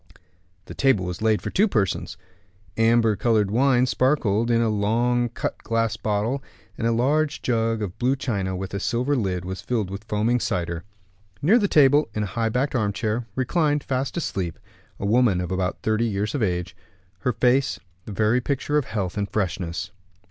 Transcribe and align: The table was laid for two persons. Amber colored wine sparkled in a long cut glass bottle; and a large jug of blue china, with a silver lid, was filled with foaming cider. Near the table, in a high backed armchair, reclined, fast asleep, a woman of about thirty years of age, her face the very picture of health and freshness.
The 0.65 0.73
table 0.73 1.05
was 1.05 1.21
laid 1.21 1.43
for 1.43 1.51
two 1.51 1.67
persons. 1.67 2.17
Amber 2.75 3.15
colored 3.15 3.51
wine 3.51 3.85
sparkled 3.85 4.49
in 4.49 4.59
a 4.59 4.67
long 4.67 5.29
cut 5.29 5.59
glass 5.59 5.95
bottle; 5.95 6.41
and 6.75 6.87
a 6.87 6.91
large 6.91 7.43
jug 7.43 7.83
of 7.83 7.99
blue 7.99 8.15
china, 8.15 8.55
with 8.55 8.73
a 8.73 8.79
silver 8.79 9.15
lid, 9.15 9.45
was 9.45 9.61
filled 9.61 9.91
with 9.91 10.05
foaming 10.05 10.39
cider. 10.39 10.83
Near 11.43 11.59
the 11.59 11.67
table, 11.67 12.09
in 12.15 12.23
a 12.23 12.33
high 12.33 12.49
backed 12.49 12.73
armchair, 12.73 13.27
reclined, 13.35 13.83
fast 13.83 14.17
asleep, 14.17 14.57
a 14.99 15.05
woman 15.05 15.39
of 15.39 15.51
about 15.51 15.83
thirty 15.83 16.05
years 16.05 16.33
of 16.33 16.41
age, 16.41 16.75
her 17.19 17.31
face 17.33 17.79
the 18.05 18.11
very 18.11 18.41
picture 18.41 18.79
of 18.79 18.85
health 18.85 19.19
and 19.19 19.29
freshness. 19.29 19.91